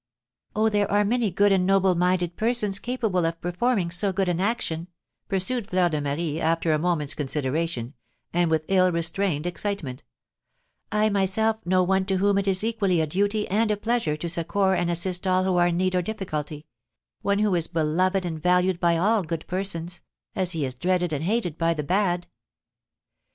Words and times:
"Oh, 0.55 0.67
there 0.67 0.89
are 0.89 1.05
many 1.05 1.29
good 1.29 1.51
and 1.51 1.63
noble 1.67 1.93
minded 1.93 2.35
persons 2.35 2.79
capable 2.79 3.23
of 3.23 3.39
performing 3.39 3.91
so 3.91 4.11
good 4.11 4.29
an 4.29 4.39
action," 4.41 4.87
pursued 5.29 5.69
Fleur 5.69 5.89
de 5.89 6.01
Marie, 6.01 6.39
after 6.41 6.73
a 6.73 6.79
moment's 6.79 7.13
consideration, 7.13 7.93
and 8.33 8.49
with 8.49 8.65
ill 8.67 8.91
restrained 8.91 9.45
excitement; 9.45 10.01
"I 10.91 11.11
myself 11.11 11.57
know 11.67 11.83
one 11.83 12.05
to 12.07 12.17
whom 12.17 12.39
it 12.39 12.47
is 12.47 12.63
equally 12.63 12.99
a 12.99 13.05
duty 13.05 13.47
and 13.47 13.69
a 13.69 13.77
pleasure 13.77 14.17
to 14.17 14.27
succour 14.27 14.73
and 14.73 14.89
assist 14.89 15.27
all 15.27 15.43
who 15.43 15.57
are 15.57 15.67
in 15.67 15.77
need 15.77 15.93
or 15.93 16.01
difficulty, 16.01 16.65
one 17.21 17.37
who 17.37 17.53
is 17.53 17.67
beloved 17.67 18.25
and 18.25 18.41
valued 18.41 18.79
by 18.79 18.97
all 18.97 19.21
good 19.21 19.45
persons, 19.45 20.01
as 20.35 20.53
he 20.53 20.65
is 20.65 20.73
dreaded 20.73 21.13
and 21.13 21.25
hated 21.25 21.59
by 21.59 21.75
the 21.75 21.83
bad." 21.83 22.25